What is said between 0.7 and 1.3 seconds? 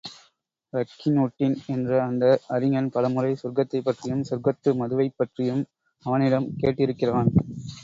ரக்கின்